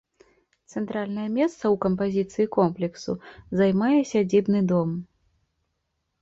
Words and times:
Цэнтральнае 0.75 1.25
месца 1.33 1.59
ў 1.59 1.75
кампазіцыі 1.85 2.47
комплексу 2.57 3.13
займае 3.61 3.91
сядзібны 4.13 4.59
дом. 4.73 4.89